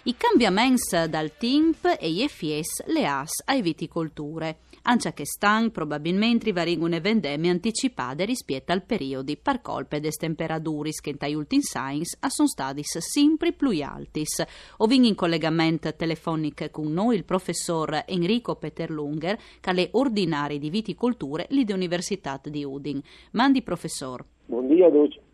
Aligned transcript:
I 0.07 0.15
cambiamenti 0.17 1.09
dal 1.11 1.37
TIMP 1.37 1.97
e 1.99 2.09
gli 2.13 2.25
FIES 2.29 2.87
le 2.87 3.07
AS 3.07 3.43
ai 3.45 3.61
viticolture. 3.61 4.59
Anche 4.83 5.13
che 5.13 5.27
stan 5.27 5.73
probabilmente 5.73 6.53
varingune 6.53 7.01
vendemmie 7.01 7.51
anticipate 7.51 8.25
rispetto 8.25 8.71
al 8.71 8.85
periodo 8.85 9.33
par 9.43 9.61
colpe 9.61 9.99
des 9.99 10.15
temperaturis 10.17 11.01
che 11.01 11.11
in 11.11 11.17
tai 11.17 11.35
ultimi 11.35 11.63
signs 11.63 12.17
sono 12.29 12.47
stati 12.47 12.83
sempre 12.85 13.53
più 13.53 13.71
altis. 13.83 14.45
Ovin 14.77 15.07
in 15.07 15.17
collegamento 15.17 15.93
telefonico 15.93 16.71
con 16.71 16.93
noi 16.93 17.17
il 17.17 17.25
professor 17.25 18.05
Enrico 18.07 18.55
Peterlunger, 18.55 19.37
che 19.59 19.71
è 19.73 19.89
ordinario 19.91 20.61
di 20.61 20.71
viticolture 20.71 21.49
lì 21.51 21.65
dell'Università 21.65 22.41
di 22.45 22.63
Udin. 22.63 23.03
Mandi 23.33 23.61
professor. 23.61 24.25
Buongiorno. 24.47 25.26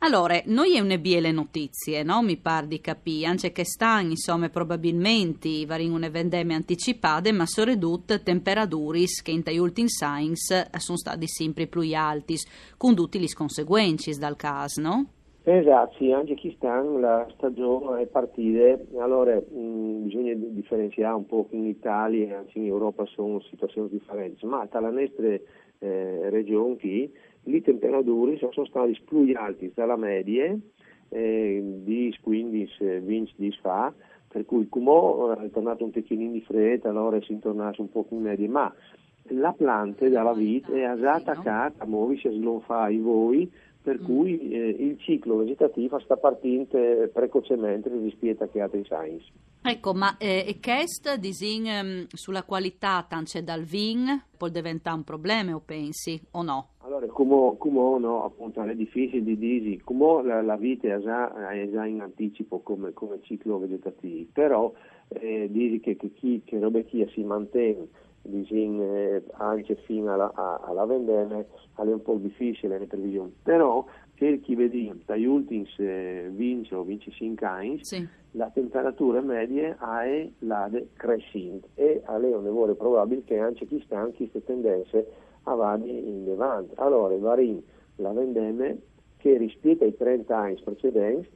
Allora, 0.00 0.40
noi 0.46 0.76
è 0.76 0.80
une 0.80 0.98
biele 0.98 1.32
notizie, 1.32 2.02
no? 2.02 2.22
Mi 2.22 2.36
par 2.36 2.66
di 2.66 2.80
capire, 2.80 3.26
anche 3.26 3.52
che 3.52 3.64
stanno, 3.64 4.10
insomma, 4.10 4.48
probabilmente 4.50 5.64
varin 5.66 5.92
une 5.92 6.10
vendemmie 6.10 6.54
anticipate, 6.54 7.32
ma 7.32 7.46
soprattutto 7.46 8.20
temperaturis 8.20 9.22
che 9.22 9.30
in 9.30 9.42
tai 9.42 9.58
ultimi 9.58 9.88
signs 9.88 10.70
sono 10.76 10.98
stati 10.98 11.26
sempre 11.26 11.66
più 11.66 11.80
alti, 11.94 12.36
con 12.76 12.94
tutti 12.94 13.18
le 13.18 13.28
conseguenze 13.34 14.18
dal 14.18 14.36
caso, 14.36 14.80
no? 14.80 15.06
Esatto, 15.46 15.96
sì, 15.98 16.10
anche 16.10 16.36
qui 16.36 16.54
stanno, 16.56 16.98
la 16.98 17.26
stagione 17.36 18.00
è 18.00 18.06
partita, 18.06 18.78
allora 18.98 19.34
mh, 19.36 20.04
bisogna 20.04 20.32
differenziare 20.34 21.14
un 21.14 21.26
po' 21.26 21.46
che 21.50 21.56
in 21.56 21.66
Italia 21.66 22.28
e 22.28 22.32
anche 22.32 22.58
in 22.58 22.64
Europa 22.64 23.04
sono 23.04 23.40
situazioni 23.40 23.90
differenti, 23.90 24.46
ma 24.46 24.66
tra 24.66 24.80
le 24.80 24.90
nostre 24.90 25.42
eh, 25.78 26.30
regioni 26.30 26.78
qui 26.78 27.12
le 27.44 27.60
temperature 27.60 28.36
sono 28.38 28.66
state 28.66 28.96
più 29.04 29.30
alte 29.34 29.70
dalla 29.74 29.96
media 29.96 30.56
eh, 31.10 31.62
di 31.62 32.14
15-20 32.24 33.30
di 33.36 33.52
fa, 33.60 33.92
per 34.28 34.44
cui 34.44 34.68
come 34.68 35.44
è 35.44 35.50
tornato 35.50 35.84
un 35.84 35.90
pochino 35.90 36.30
di 36.32 36.40
freddo, 36.40 36.88
allora 36.88 37.20
si 37.20 37.38
tornasse 37.38 37.80
un 37.80 37.90
po' 37.90 38.06
in 38.10 38.22
media, 38.22 38.48
ma 38.48 38.74
la 39.28 39.52
pianta 39.52 40.08
dalla 40.08 40.32
vita 40.32 40.72
è 40.72 40.82
attaccata 40.82 41.84
a 41.84 41.86
muoversi, 41.86 42.28
a 42.28 42.32
slonfare 42.32 42.98
voi, 42.98 43.50
per 43.84 44.00
mm. 44.00 44.04
cui 44.04 44.50
eh, 44.50 44.68
il 44.68 44.98
ciclo 44.98 45.36
vegetativo 45.36 46.00
sta 46.00 46.16
partendo 46.16 46.54
precocemente 47.12 47.90
rispetto 47.90 48.44
a 48.44 48.62
altri 48.62 48.82
science. 48.84 49.30
Ecco, 49.62 49.92
ma 49.92 50.16
eh, 50.16 50.58
questo 50.60 51.16
disin 51.18 51.64
um, 51.66 52.06
sulla 52.08 52.44
qualità 52.44 53.04
tanto 53.06 53.40
dal 53.42 53.62
vin 53.62 54.24
può 54.36 54.48
diventare 54.48 54.96
un 54.96 55.04
problema 55.04 55.54
o 55.54 55.60
pensi 55.60 56.20
o 56.32 56.42
no? 56.42 56.68
Allora, 56.78 57.06
come, 57.06 57.56
come 57.58 57.98
no, 57.98 58.24
appunto 58.24 58.62
è 58.62 58.74
difficile 58.74 59.22
di 59.22 59.36
dire, 59.36 59.80
come 59.84 60.22
la, 60.22 60.42
la 60.42 60.56
vita 60.56 60.94
è 60.94 60.98
già, 61.00 61.50
è 61.50 61.68
già, 61.70 61.84
in 61.84 62.00
anticipo 62.00 62.60
come, 62.60 62.92
come 62.92 63.20
ciclo 63.22 63.58
vegetativo, 63.58 64.28
però 64.32 64.72
eh, 65.08 65.48
dici 65.50 65.80
che, 65.80 65.96
che, 65.96 66.12
chi, 66.12 66.42
che 66.44 66.58
roba 66.58 66.80
chi 66.80 67.06
si 67.12 67.22
mantiene 67.22 67.88
disin, 68.24 68.80
eh, 68.80 69.22
anche 69.32 69.76
fino 69.84 70.12
alla, 70.12 70.32
alla 70.34 70.84
vendemmia 70.84 71.38
è 71.38 71.80
un 71.80 72.02
po' 72.02 72.14
difficile 72.14 72.78
le 72.78 72.86
previsioni, 72.86 73.34
però 73.42 73.84
per 74.14 74.40
chi 74.40 74.54
vedi 74.54 74.92
dagli 75.04 75.24
ultimi 75.24 75.68
eh, 75.78 76.30
20 76.32 76.74
o 76.74 76.84
25 76.84 77.46
anni 77.46 77.84
sì. 77.84 78.06
la 78.32 78.48
temperatura 78.50 79.20
media 79.20 79.76
è 80.02 80.28
la 80.40 80.70
crescente 80.94 81.68
e 81.74 82.02
è 82.04 82.10
un 82.10 82.74
probabile 82.76 83.24
che 83.24 83.38
anche 83.38 83.66
chi 83.66 83.82
sta 83.84 83.98
anche 83.98 84.28
queste 84.28 84.44
tendenze 84.44 85.06
avanti 85.44 85.90
in 85.90 86.28
avanti. 86.30 86.74
Allora, 86.76 87.16
varin 87.16 87.62
la 87.96 88.12
vendemmia 88.12 88.74
che 89.16 89.36
rispetto 89.36 89.84
ai 89.84 89.96
30 89.96 90.36
anni 90.36 90.60
precedenti 90.62 91.28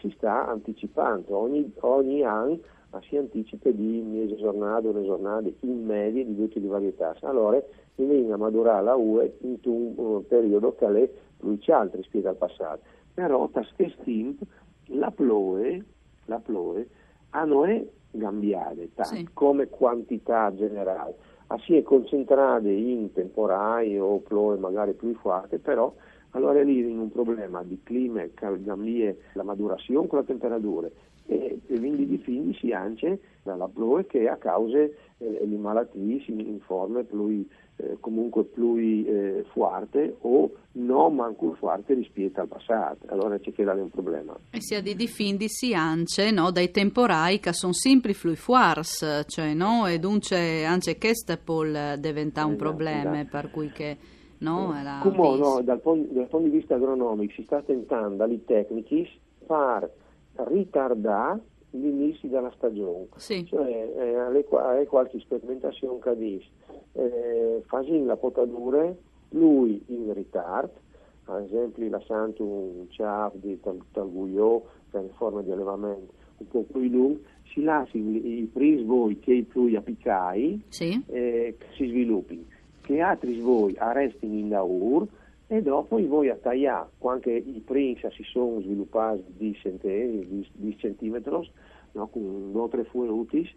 si 0.00 0.12
sta 0.16 0.48
anticipando 0.48 1.36
ogni, 1.36 1.72
ogni 1.80 2.22
anno 2.22 2.58
ma 2.90 3.00
si 3.02 3.16
anticipa 3.16 3.70
di 3.70 4.00
mese 4.00 4.36
giornate, 4.36 4.88
una 4.88 5.02
giornata 5.02 5.48
in 5.60 5.84
media 5.84 6.24
di 6.24 6.36
tutte 6.36 6.58
le 6.58 6.66
varietà. 6.66 7.14
Allora, 7.20 7.62
viene 7.94 8.32
a 8.32 8.36
madurare 8.36 8.82
la 8.82 8.94
UE 8.96 9.36
in 9.42 9.58
un 9.64 10.26
periodo 10.26 10.74
che 10.74 10.86
è 10.86 11.10
più 11.38 11.58
alto 11.72 11.96
rispetto 11.96 12.28
al 12.28 12.36
passato. 12.36 12.80
Però, 13.14 13.48
da 13.52 13.64
quest'imp, 13.76 14.42
la 14.86 15.10
ploe, 15.10 15.84
la 16.24 16.38
ploe, 16.38 16.88
a 17.30 17.44
noi 17.44 17.88
cambiate, 18.18 18.90
sì. 19.02 19.28
come 19.32 19.68
quantità 19.68 20.52
generale. 20.54 21.14
A 21.48 21.58
si 21.58 21.76
è 21.76 21.82
concentrata 21.82 22.68
in 22.68 23.12
temporali 23.12 23.98
o 23.98 24.18
ploe 24.18 24.56
magari 24.56 24.92
più 24.94 25.14
forti, 25.14 25.58
però 25.58 25.92
allora 26.30 26.62
lì 26.62 26.78
in 26.78 26.98
un 26.98 27.10
problema 27.10 27.62
di 27.62 27.80
clima 27.82 28.22
che 28.22 28.34
cambia 28.34 29.14
la 29.34 29.42
madurazione 29.42 30.06
con 30.06 30.18
la 30.18 30.24
temperatura 30.24 30.88
e, 31.30 31.60
quindi 31.66 32.06
difindi 32.06 32.72
anche 32.72 33.20
dalla 33.42 33.68
ploe 33.68 34.06
che 34.06 34.28
a 34.28 34.36
causa 34.36 34.78
eh, 34.78 34.94
di 35.18 35.56
malattie 35.56 36.22
in 36.26 36.58
forme 36.60 37.04
più, 37.04 37.46
eh, 37.76 37.96
comunque 38.00 38.44
più 38.44 38.76
eh, 38.76 39.44
forte 39.52 40.16
o 40.22 40.50
non 40.72 41.14
manco 41.14 41.54
forte 41.54 41.94
rispetto 41.94 42.40
al 42.40 42.48
passato, 42.48 43.06
allora 43.06 43.38
c'è 43.38 43.52
che 43.52 43.62
dare 43.62 43.80
un 43.80 43.90
problema. 43.90 44.36
E 44.50 44.60
sia 44.60 44.80
di 44.80 44.96
difendisi 44.96 45.72
anche 45.72 46.32
no, 46.32 46.50
dai 46.50 46.70
temporai 46.72 47.38
che 47.38 47.52
sono 47.52 47.72
sempre 47.72 48.12
più 48.12 48.34
forti, 48.34 49.06
cioè, 49.26 49.54
no? 49.54 49.86
e 49.86 49.98
dunque 50.00 50.64
anche 50.64 50.98
questo 50.98 51.38
può 51.42 51.62
diventare 51.62 52.46
un 52.46 52.54
esatto, 52.54 52.56
problema 52.56 53.20
esatto. 53.20 53.28
per 53.30 53.50
cui 53.50 53.70
che 53.70 53.96
no, 54.40 54.74
eh, 54.78 55.00
Come 55.02 55.38
no, 55.38 55.60
dal, 55.62 55.80
dal 55.80 55.80
punto 55.80 56.38
di 56.38 56.50
vista 56.50 56.74
agronomico 56.74 57.32
si 57.32 57.42
sta 57.44 57.62
tentando 57.62 58.16
dalle 58.16 58.44
tecniche 58.44 59.08
far 59.46 59.88
ritardare 60.34 61.40
l'inizio 61.70 62.28
della 62.28 62.52
stagione. 62.56 63.08
Sì. 63.16 63.44
Cioè, 63.46 63.92
eh, 63.96 64.14
alle, 64.16 64.44
qualche 64.44 65.18
sperimentazione 65.20 65.98
che 66.00 66.16
dice, 66.16 66.48
eh, 66.92 67.62
facendo 67.66 68.06
la 68.06 68.16
potatura, 68.16 68.92
lui 69.30 69.82
in 69.86 70.12
ritardo, 70.12 70.88
ad 71.26 71.44
esempio 71.44 71.88
lasciando 71.88 72.44
un 72.44 72.86
ciaf 72.90 73.34
di 73.36 73.60
tal, 73.60 73.80
talguio 73.92 74.64
per 74.90 75.08
forma 75.16 75.42
di 75.42 75.52
allevamento 75.52 76.12
un 76.38 76.48
po' 76.48 76.62
più 76.62 76.80
lungo, 76.88 77.20
si 77.52 77.62
lascia 77.62 77.96
i 77.96 78.48
primi 78.52 78.82
voi 78.84 79.18
che 79.18 79.44
più 79.48 79.72
appicai 79.76 80.62
sì. 80.68 81.00
eh, 81.06 81.56
si 81.74 81.86
sviluppi, 81.86 82.44
che 82.90 83.00
altri 83.00 83.38
voi 83.38 83.76
arrestino 83.78 84.34
in 84.34 84.48
laur 84.48 85.06
e 85.46 85.62
dopo 85.62 86.04
voi 86.08 86.28
a 86.28 86.34
tagliare, 86.34 86.88
quando 86.98 87.30
i 87.30 87.62
primi 87.64 87.96
si 87.96 88.24
sono 88.24 88.60
sviluppati 88.60 89.22
di, 89.28 89.56
di, 89.62 90.48
di 90.50 90.76
centimetri, 90.76 91.50
no, 91.92 92.08
con 92.08 92.50
due 92.50 92.62
o 92.62 92.68
tre 92.68 92.82
fuori 92.82 93.48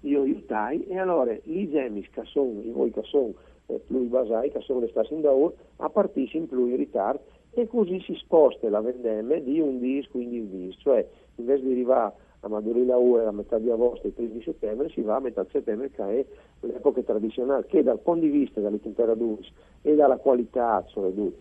io 0.00 0.22
aiutai 0.22 0.84
e 0.88 0.98
allora 0.98 1.34
i 1.44 1.70
gemis 1.70 2.10
che 2.10 2.22
sono, 2.24 2.60
i 2.60 2.70
voi 2.70 2.90
che 2.90 3.02
sono 3.04 3.32
eh, 3.66 3.80
più 3.86 4.08
basai, 4.08 4.50
che 4.50 4.60
sono 4.60 4.86
stesse 4.88 5.14
in 5.14 5.22
daur, 5.22 5.54
a 5.76 5.88
partire 5.88 6.36
in 6.36 6.46
più 6.46 6.66
in 6.66 6.76
ritardo 6.76 7.22
e 7.52 7.66
così 7.68 7.98
si 8.00 8.14
sposta 8.16 8.68
la 8.68 8.82
vendemmia 8.82 9.40
di 9.40 9.58
un 9.58 9.78
dis, 9.78 10.06
quindi 10.08 10.38
un 10.38 10.50
dis, 10.50 10.76
cioè 10.80 11.06
invece 11.36 11.62
di 11.62 11.72
arrivare 11.72 12.12
a 12.44 12.48
Madurilla 12.48 12.96
UE 12.96 13.24
a 13.24 13.32
metà 13.32 13.58
di 13.58 13.70
agosto 13.70 14.04
e 14.04 14.08
il 14.08 14.14
primi 14.14 14.32
di 14.32 14.42
settembre 14.42 14.88
si 14.90 15.00
va 15.00 15.16
a 15.16 15.20
metà 15.20 15.46
settembre 15.50 15.90
che 15.90 16.02
è 16.02 16.26
l'epoca 16.60 17.00
tradizionale 17.02 17.66
che 17.66 17.82
dal 17.82 18.00
punto 18.00 18.26
di 18.26 18.30
vista 18.30 18.60
delle 18.60 18.80
temperature 18.80 19.42
e 19.82 19.94
dalla 19.94 20.16
qualità, 20.16 20.84
cioè 20.88 21.10
di 21.10 21.32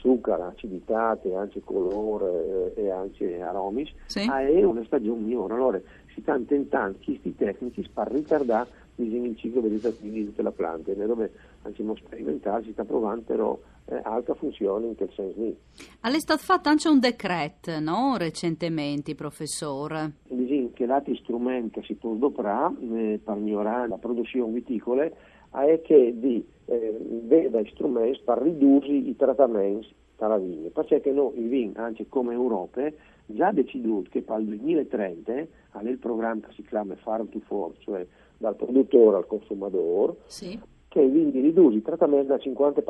zucchero, 0.00 0.46
acidità, 0.46 1.18
anche 1.36 1.60
colore 1.62 2.74
eh, 2.74 2.84
e 2.84 2.90
anche 2.90 3.40
aromi, 3.40 3.88
sì. 4.06 4.28
è 4.28 4.62
una 4.64 4.82
stagione 4.84 5.20
migliore. 5.20 5.54
Allora 5.54 5.80
si 6.14 6.20
stanno 6.20 6.44
tentando 6.44 6.98
questi 7.04 7.34
tecnici 7.34 7.88
per 7.92 8.10
ritardare 8.10 8.68
il 8.96 9.36
ciclo 9.36 9.62
vegetativo 9.62 10.12
di 10.12 10.24
tutta 10.26 10.42
la 10.42 10.52
pianta, 10.52 10.92
dove 10.92 11.32
anche 11.62 11.84
sperimentale 11.96 12.64
si 12.64 12.72
sta 12.72 12.84
provando 12.84 13.22
però 13.22 13.58
eh, 13.86 14.00
alta 14.02 14.34
funzione 14.34 14.86
in 14.88 14.96
quel 14.96 15.10
senso 15.14 15.40
lì. 15.40 15.56
È 16.00 16.18
stato 16.18 16.42
fatto 16.42 16.68
anche 16.68 16.88
un 16.88 17.00
decreto, 17.00 17.78
no? 17.80 18.16
Recentemente, 18.16 19.14
professore. 19.14 20.12
Dice 20.28 20.70
che 20.74 20.86
l'altro 20.86 21.14
strumento 21.16 21.82
si 21.82 21.94
può 21.94 22.12
adoperare 22.12 22.74
eh, 22.80 23.20
per 23.22 23.36
migliorare 23.36 23.88
la 23.88 23.98
produzione 23.98 24.52
viticola 24.52 25.04
è 25.04 25.80
che 25.82 26.14
di 26.16 26.44
eh, 26.70 26.96
veda 27.24 27.60
strumenti 27.70 28.20
per 28.24 28.38
ridurre 28.38 28.92
i 28.92 29.16
trattamenti 29.16 29.92
dalla 30.16 30.38
vigna, 30.38 30.68
perché 30.70 31.10
noi 31.10 31.38
il 31.38 31.48
vin, 31.48 31.72
anche 31.76 32.06
come 32.08 32.32
Europa, 32.32 32.88
già 33.26 33.50
deciduto 33.52 34.08
che 34.10 34.22
per 34.22 34.40
il 34.40 34.46
2030 34.46 35.46
ha 35.70 35.82
il 35.82 35.98
programma 35.98 36.46
che 36.46 36.54
si 36.54 36.62
chiama 36.62 36.94
Farm 36.96 37.28
to 37.28 37.40
Fork, 37.40 37.78
cioè 37.80 38.06
dal 38.36 38.54
produttore 38.54 39.16
al 39.16 39.26
consumatore, 39.26 40.16
sì. 40.26 40.58
che 40.88 41.00
quindi 41.08 41.40
riduce 41.40 41.76
il 41.76 41.82
trattamento 41.82 42.28
dal 42.28 42.40
50% 42.42 42.82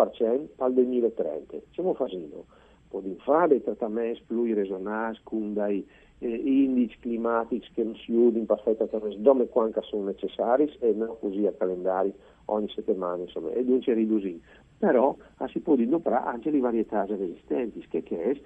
per 0.56 0.68
il 0.68 0.74
2030. 0.74 1.56
Stiamo 1.70 1.94
facendo 1.94 2.44
può 2.90 3.00
fare 3.18 3.48
dei 3.48 3.62
trattamenti 3.62 4.24
più 4.26 4.52
resonanti 4.52 5.20
con 5.22 5.54
dei 5.54 5.78
eh, 5.78 6.09
indici 6.26 6.98
climatici 6.98 7.70
che 7.72 7.82
non 7.82 7.94
si 7.96 8.12
usano 8.12 8.44
perfettamente 8.44 9.20
dove 9.20 9.48
quanto 9.48 9.80
sono 9.82 10.04
necessari 10.04 10.70
e 10.78 10.92
non 10.92 11.16
così 11.18 11.46
a 11.46 11.52
calendari 11.52 12.12
ogni 12.46 12.68
settimana 12.68 13.22
insomma, 13.22 13.50
e 13.52 13.64
dunque 13.64 13.94
ridurre. 13.94 14.38
Però 14.78 15.14
si 15.48 15.60
può 15.60 15.74
dimostrare 15.74 16.26
anche 16.26 16.50
le 16.50 16.58
varietà 16.58 17.04
resistenti 17.04 17.86
che, 17.88 18.02
che 18.02 18.40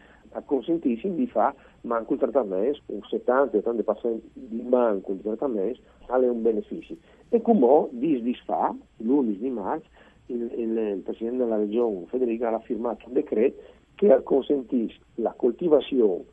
consentiscono 0.44 1.14
di 1.14 1.26
fare 1.28 1.54
manco 1.82 2.14
il 2.14 2.18
trattamento, 2.18 2.80
un 2.86 3.00
70-80% 3.08 4.20
di 4.32 4.62
manco 4.62 5.12
il 5.12 5.20
trattamento 5.20 5.80
ha 6.06 6.18
un 6.18 6.42
beneficio. 6.42 6.96
E 7.28 7.40
come 7.40 7.88
dis 7.90 8.20
disfa, 8.22 8.74
l'11 8.98 9.36
di 9.38 9.50
marzo, 9.50 9.86
il, 10.26 10.42
il, 10.56 10.76
il, 10.76 11.02
Presidente 11.02 11.38
della 11.38 11.56
Regione 11.56 12.06
Federica 12.06 12.52
ha 12.52 12.58
firmato 12.60 13.06
un 13.06 13.12
decreto 13.12 13.60
che 13.94 14.22
consentisce 14.22 14.98
la 15.16 15.32
coltivazione 15.36 16.24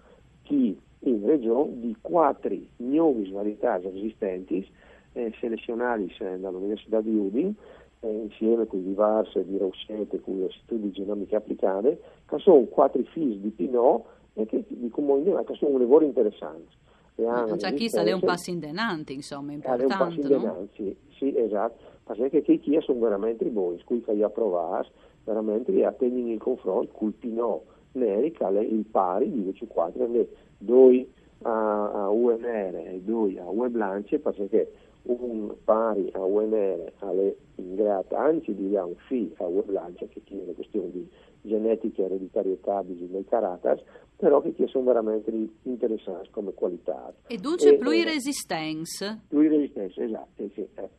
che 0.43 0.75
in 1.01 1.25
regione 1.25 1.79
di 1.79 1.95
quattro 1.99 2.55
nuove 2.77 3.29
varietà 3.31 3.79
esistenti, 3.81 4.67
eh, 5.13 5.33
selezionate 5.39 6.07
dall'Università 6.39 7.01
di 7.01 7.15
Udin, 7.15 7.53
eh, 8.01 8.09
insieme 8.09 8.65
con 8.65 8.83
diverse 8.83 9.45
di 9.45 9.57
Rossetti, 9.57 10.19
con 10.19 10.37
gli 10.37 10.43
istituti 10.43 10.81
di 10.81 10.91
Genomica 10.91 11.37
Applicata, 11.37 11.89
che 11.89 12.37
sono 12.39 12.63
quattro 12.65 13.01
figli 13.11 13.37
di 13.37 13.49
Pinot 13.49 14.03
e 14.33 14.45
che, 14.45 14.63
di 14.67 14.89
comunità, 14.89 15.43
che 15.43 15.55
sono 15.55 15.75
un 15.75 15.79
lavoro 15.79 16.05
interessante. 16.05 16.79
Cioè, 17.15 17.73
chissà, 17.73 18.01
eh, 18.01 18.09
è 18.09 18.11
un 18.13 18.21
passo 18.21 18.49
in 18.49 18.59
denanti, 18.59 19.13
insomma, 19.13 19.51
importante. 19.51 19.83
È 19.83 19.85
un 19.85 19.97
passo 19.97 20.21
in 20.21 20.27
denanti, 20.27 20.83
no? 20.83 20.95
sì, 21.17 21.37
esatto. 21.37 21.89
Perché 22.03 22.41
che 22.41 22.57
chi 22.57 22.77
sono 22.81 22.99
veramente 22.99 23.45
buoni, 23.45 23.81
cui 23.83 24.01
che 24.01 24.11
io 24.11 24.29
provare, 24.29 24.87
veramente 25.23 25.85
a 25.85 25.91
tenere 25.91 26.33
il 26.33 26.39
confronto 26.39 26.91
col 26.93 27.11
Pinot 27.11 27.61
Neri, 27.93 28.33
il 28.69 28.85
pari 28.89 29.31
di 29.31 29.41
24 29.41 30.03
anni 30.03 30.27
doi 30.61 31.09
a, 31.43 32.09
UNR 32.09 32.75
e 32.75 33.01
2 33.03 33.39
a 33.39 33.49
Weblance 33.49 34.19
perché 34.19 34.71
un 35.03 35.53
pari 35.63 36.09
a 36.13 36.23
UNR 36.23 36.93
alle 36.99 37.35
ingrata, 37.55 38.19
anzi 38.19 38.53
dirà 38.53 38.85
un 38.85 38.95
FI 39.07 39.33
a 39.37 39.45
Weblance 39.45 40.07
che 40.07 40.21
tiene 40.23 40.45
la 40.45 40.53
questione 40.53 40.91
di 40.91 41.09
genetica, 41.41 42.03
e 42.03 42.05
ereditarietà, 42.05 42.83
di 42.83 43.09
del 43.09 43.25
carattere, 43.27 43.83
però 44.15 44.41
che 44.41 44.53
sono 44.67 44.85
veramente 44.85 45.31
interessanti 45.63 46.29
come 46.29 46.53
qualità. 46.53 47.11
E 47.27 47.37
dunque 47.37 47.77
pluresistenza? 47.77 49.13
Eh, 49.13 49.19
pluresistenza, 49.27 50.03
esatto, 50.03 50.49
sì, 50.53 50.67
eh. 50.75 50.89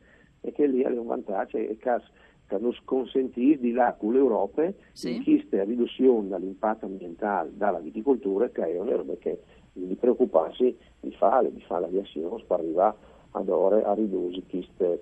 e 0.41 0.51
che 0.51 0.67
lì 0.67 0.81
è 0.81 0.87
un 0.87 1.05
vantaggio 1.05 1.57
e 1.57 1.77
caso 1.77 2.07
nos 2.57 2.79
consentì 2.83 3.57
di 3.59 3.71
là 3.71 3.95
con 3.97 4.13
l'Europa 4.13 4.71
sì. 4.91 5.15
in 5.15 5.23
questa 5.23 5.63
riduzione 5.63 6.27
dell'impatto 6.29 6.85
ambientale 6.85 7.51
dalla 7.55 7.79
viticoltura 7.79 8.49
che 8.49 8.65
è 8.65 8.79
una 8.79 8.95
roba 8.95 9.13
che 9.17 9.39
di 9.73 9.95
preoccuparsi 9.95 10.75
di 10.99 11.11
fare, 11.11 11.51
di 11.51 11.61
fare 11.61 11.81
l'aviazione 11.81 12.43
per 12.47 12.59
arrivare 12.59 12.95
ad 13.31 13.49
ore 13.49 13.83
a 13.83 13.93
ridurre 13.93 14.41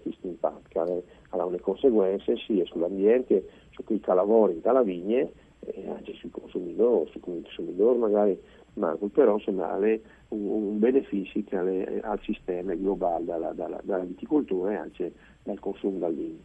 questo 0.01 0.27
impatto, 0.27 0.61
che 0.69 0.79
ha 0.79 1.45
le 1.45 1.59
conseguenze 1.59 2.37
sia 2.37 2.65
sull'ambiente, 2.65 3.45
su 3.71 3.83
chi 3.83 4.01
lavora 4.05 4.53
dalla 4.61 4.83
vigne 4.83 5.31
e 5.59 5.89
anche 5.89 6.13
sui 6.13 6.29
consumatori, 6.29 7.09
sui 7.11 7.19
consumatori 7.19 7.99
magari, 7.99 8.41
ma 8.75 8.97
però 9.11 9.33
insomma 9.33 9.75
un, 9.75 9.99
un 10.29 10.79
beneficio 10.79 11.41
che 11.45 11.57
ha 12.01 12.09
al 12.09 12.19
sistema 12.21 12.73
globale 12.73 13.25
dalla, 13.25 13.51
dalla, 13.51 13.79
dalla 13.83 14.03
viticoltura 14.03 14.71
e 14.71 14.75
anche 14.75 15.13
dal 15.43 15.59
consumo 15.59 15.97
dal 15.97 16.13
vino. 16.13 16.39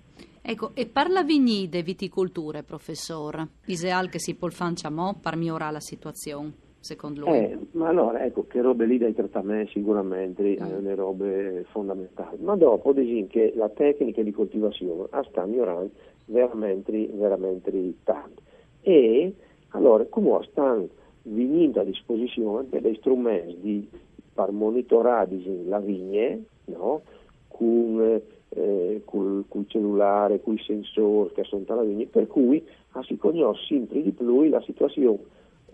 Ecco, 0.48 0.70
e 0.75 0.87
parla 0.87 1.25
vigni 1.25 1.69
de 1.69 1.82
viticolture, 1.82 2.62
professor? 2.62 3.44
Iseal 3.64 4.08
che 4.08 4.20
si 4.20 4.37
polfanciamo 4.37 5.19
per 5.20 5.34
migliorare 5.34 5.72
la 5.72 5.81
situazione, 5.81 6.52
secondo 6.78 7.22
lui? 7.22 7.37
Eh, 7.37 7.58
ma 7.72 7.88
allora, 7.88 8.25
ecco, 8.25 8.46
che 8.46 8.60
robe 8.60 8.87
lì 8.87 8.96
dai 8.96 9.12
trattamenti 9.12 9.72
sicuramente 9.72 10.56
mm. 10.56 10.84
le 10.84 10.94
robe 10.94 11.66
fondamentali. 11.72 12.40
Ma 12.44 12.54
dopo, 12.54 12.93
dicono 12.93 13.26
che 13.26 13.54
la 13.56 13.69
tecnica 13.70 14.22
di 14.22 14.31
coltivazione 14.31 15.08
sta 15.28 15.44
migliorando 15.44 15.90
veramente, 16.26 17.08
veramente 17.12 17.94
tanto. 18.04 18.40
E 18.82 19.34
allora, 19.70 20.04
come 20.04 20.46
stanno 20.49 20.87
venendo 21.22 21.81
a 21.81 21.84
disposizione 21.84 22.69
degli 22.69 22.94
strumenti 23.00 23.58
di, 23.60 23.88
per 24.32 24.52
monitorare 24.52 25.40
la 25.66 25.81
vigne, 25.81 26.44
no? 26.66 27.02
con 27.49 28.22
eh, 28.50 29.02
col, 29.04 29.44
col, 29.48 29.64
cellulare, 29.66 30.40
con 30.40 30.54
i 30.54 30.62
sensori 30.62 31.32
che 31.34 31.44
sono 31.44 31.64
tra 31.64 31.82
vigne, 31.82 32.06
per 32.06 32.26
cui 32.26 32.64
si 33.02 33.16
conosce 33.16 33.75
sempre 33.75 34.02
di 34.02 34.12
più 34.12 34.44
la 34.44 34.60
situazione 34.62 35.19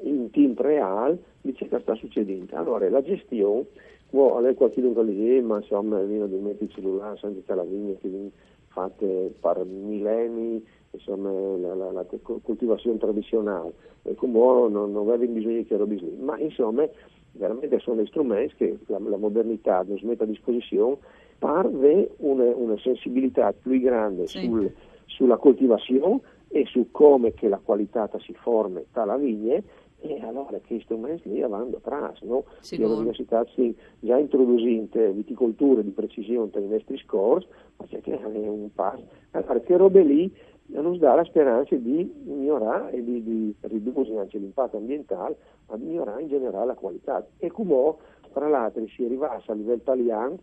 in 0.03 0.31
tempo 0.31 0.63
reale 0.63 1.19
di 1.41 1.55
ciò 1.55 1.67
che 1.67 1.79
sta 1.81 1.95
succedendo. 1.95 2.57
Allora 2.57 2.89
la 2.89 3.03
gestione, 3.03 3.67
può 4.11 4.37
avere 4.37 4.55
qualcuno 4.55 4.93
che 4.93 5.05
dice, 5.07 5.41
ma 5.41 5.57
insomma 5.57 5.99
viene 6.03 6.29
di 6.29 6.37
mettere 6.37 6.65
il 6.65 6.73
cellulare 6.73 7.17
senza 7.17 7.55
la 7.55 7.65
vigna 7.65 7.95
che 8.01 8.09
viene 8.09 8.31
fatta 8.67 9.07
per 9.07 9.65
millenni, 9.65 10.65
insomma 10.91 11.31
la, 11.31 11.75
la, 11.75 11.93
la 11.93 12.07
coltivazione 12.43 12.99
tradizionale, 12.99 13.73
e 14.03 14.15
come 14.15 14.33
non, 14.33 14.93
non 14.93 15.09
aveva 15.09 15.33
bisogno 15.33 15.65
che 15.65 15.77
robi 15.77 15.99
lì, 15.99 16.17
ma 16.19 16.39
insomma 16.39 16.87
veramente 17.33 17.79
sono 17.79 17.97
dei 17.97 18.07
strumenti 18.07 18.55
che 18.57 18.79
la, 18.87 18.99
la 18.99 19.17
modernità 19.17 19.85
ci 19.95 20.05
mette 20.05 20.25
a 20.25 20.27
disposizione 20.27 20.99
parve 21.43 22.13
una, 22.19 22.55
una 22.55 22.79
sensibilità 22.79 23.53
più 23.53 23.81
grande 23.81 24.29
sì. 24.29 24.45
sul, 24.45 24.73
sulla 25.07 25.37
coltivazione 25.39 26.21
e 26.47 26.67
su 26.67 26.93
come 26.93 27.35
che 27.35 27.49
la 27.49 27.59
qualità 27.59 28.09
si 28.21 28.33
forma 28.35 28.81
dalla 28.93 29.17
vigne 29.17 29.65
e 29.99 30.21
allora 30.23 30.51
questi 30.51 30.81
strumenti 30.83 31.29
lì 31.29 31.41
vanno 31.41 31.77
atrás, 31.77 32.21
no? 32.23 32.45
Le 32.71 32.85
università 32.85 33.45
si 33.55 33.75
già 33.99 34.19
introducendo 34.19 35.13
viticolture 35.13 35.83
di 35.83 35.91
precisione 35.91 36.51
nei 36.55 36.69
nostri 36.69 36.97
scores, 36.99 37.47
ma 37.77 37.87
c'è 37.87 38.01
che 38.01 38.19
è 38.19 38.25
un 38.25 38.73
passo. 38.73 39.05
Allora, 39.33 39.61
che 39.61 39.77
robe 39.77 40.03
lì 40.03 40.33
non 40.67 40.97
dà 40.99 41.15
la 41.15 41.25
speranza 41.25 41.75
di 41.75 42.13
migliorare 42.25 42.93
e 42.93 43.05
di, 43.05 43.23
di 43.23 43.55
ridurre 43.61 44.19
anche 44.19 44.39
l'impatto 44.39 44.77
ambientale, 44.77 45.37
ma 45.69 45.77
di 45.77 45.85
migliorare 45.87 46.23
in 46.23 46.29
generale 46.29 46.67
la 46.67 46.75
qualità. 46.75 47.25
E 47.39 47.51
come 47.51 47.95
tra 48.33 48.49
l'altro 48.49 48.85
si 48.89 49.03
è 49.03 49.07
arrivato 49.07 49.53
a 49.53 49.55
livello 49.55 49.77
italiano, 49.77 50.39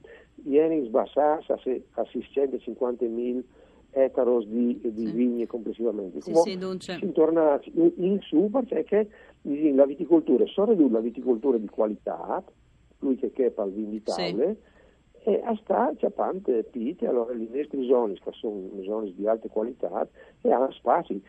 ieri 0.46 0.86
sbassati 0.86 1.52
a 1.52 2.02
650.000 2.02 3.44
ettari 3.92 4.48
di, 4.48 4.80
di 4.94 5.06
sì. 5.06 5.12
vigne 5.12 5.48
complessivamente. 5.48 6.22
Sì, 6.22 6.34
sì, 6.36 6.58
si 6.80 7.12
torna 7.12 7.60
in, 7.74 7.92
in, 7.96 8.20
su 8.22 8.50
perché 8.68 9.10
la 9.42 9.86
viticoltura, 9.86 10.46
ridurre 10.46 10.92
la 10.92 11.00
viticoltura 11.00 11.58
di 11.58 11.68
qualità, 11.68 12.44
lui 13.00 13.16
che 13.16 13.32
chepa 13.32 13.64
il 13.64 13.72
vino 13.72 13.90
di 13.90 14.04
tavole, 14.04 14.58
sì 14.62 14.78
e 15.24 15.42
a 15.44 15.56
sta 15.62 15.94
ciapante 15.98 16.64
pite, 16.64 17.06
allora 17.06 17.34
le 17.34 17.48
nostre 17.52 17.86
zone 17.86 18.14
che 18.14 18.32
sono 18.32 18.70
zone 18.84 19.14
di 19.14 19.28
alta 19.28 19.48
qualità 19.50 20.08
e 20.42 20.52
hanno 20.52 20.72
spazi, 20.72 21.22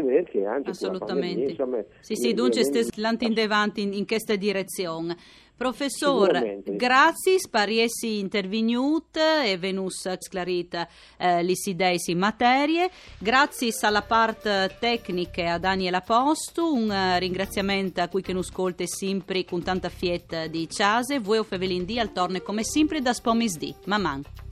vero 0.00 0.24
che 0.24 0.44
anche 0.44 0.70
Assolutamente. 0.70 1.16
Pandemia, 1.16 1.48
insomma, 1.50 1.84
sì, 2.00 2.16
sì, 2.16 2.34
dunque 2.34 2.62
andando 2.62 3.80
in, 3.80 3.92
in 3.92 4.06
questa 4.06 4.36
direzione. 4.36 5.16
Professor, 5.56 6.60
grazie 6.64 7.38
per 7.50 7.70
essere 7.70 8.12
intervenuto 8.12 9.20
e 9.42 9.56
venus 9.56 10.06
sclarita 10.18 10.86
eh, 11.16 11.42
idee 11.42 11.96
in 12.06 12.18
materie. 12.18 12.90
Grazie 13.18 13.72
alla 13.80 14.02
parte 14.02 14.76
tecnica 14.78 15.54
a 15.54 15.58
Daniela 15.58 16.02
Posto, 16.02 16.72
un 16.72 16.90
uh, 16.90 17.18
ringraziamento 17.18 18.02
a 18.02 18.08
cui 18.08 18.20
che 18.20 18.34
nos 18.34 18.48
ascolta 18.48 18.84
sempre 18.86 19.44
con 19.46 19.62
tanta 19.62 19.88
fietta 19.88 20.46
di 20.46 20.68
Ciase. 20.68 21.20
Voi 21.20 21.38
o 21.38 21.42
Fevelin 21.42 21.86
al 21.98 22.12
torne 22.12 22.42
come 22.42 22.62
sempre 22.62 23.00
da 23.00 23.14
Spomis 23.14 23.56
di. 23.56 23.74
Maman. 23.86 24.45